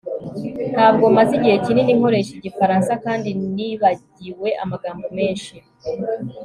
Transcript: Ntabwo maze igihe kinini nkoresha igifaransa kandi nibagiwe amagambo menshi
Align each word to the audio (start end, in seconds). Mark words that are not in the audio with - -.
Ntabwo 0.73 1.05
maze 1.17 1.31
igihe 1.37 1.55
kinini 1.65 1.91
nkoresha 1.97 2.31
igifaransa 2.35 2.91
kandi 3.03 3.29
nibagiwe 3.55 4.49
amagambo 4.63 5.05
menshi 5.17 5.55